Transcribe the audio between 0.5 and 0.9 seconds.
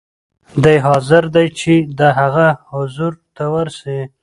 دی